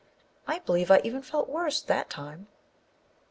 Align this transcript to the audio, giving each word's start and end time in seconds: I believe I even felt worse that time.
I 0.47 0.57
believe 0.57 0.89
I 0.89 0.99
even 1.03 1.21
felt 1.21 1.47
worse 1.47 1.79
that 1.79 2.09
time. 2.09 2.47